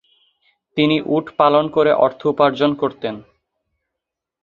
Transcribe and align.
তিনি 0.77 0.97
উট 1.15 1.25
পালন 1.39 1.65
করে 1.69 1.91
অর্থ 2.05 2.21
উপার্জন 2.27 2.71
করতেন। 2.75 3.15